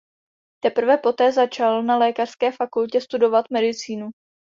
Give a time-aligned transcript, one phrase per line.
[0.63, 4.09] Teprve poté začal na lékařské fakultě studovat medicínu.